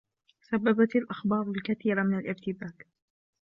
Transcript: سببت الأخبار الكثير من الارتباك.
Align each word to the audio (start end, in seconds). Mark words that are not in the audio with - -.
سببت 0.41 0.95
الأخبار 0.95 1.51
الكثير 1.51 2.03
من 2.03 2.17
الارتباك. 2.19 2.87